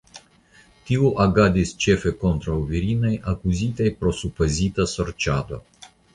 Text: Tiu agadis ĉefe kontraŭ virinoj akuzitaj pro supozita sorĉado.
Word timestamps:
Tiu 0.85 1.03
agadis 1.25 1.73
ĉefe 1.85 2.13
kontraŭ 2.23 2.57
virinoj 2.73 3.13
akuzitaj 3.35 3.93
pro 4.01 4.17
supozita 4.23 4.89
sorĉado. 4.97 5.63